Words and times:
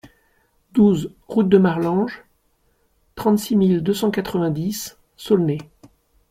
douze 0.71 1.13
route 1.27 1.47
de 1.47 1.59
Marlanges, 1.59 2.25
trente-six 3.13 3.55
mille 3.55 3.83
deux 3.83 3.93
cent 3.93 4.09
quatre-vingt-dix 4.09 4.97
Saulnay 5.15 5.59